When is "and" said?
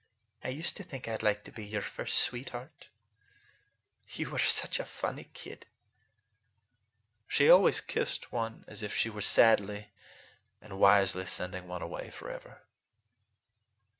10.59-10.79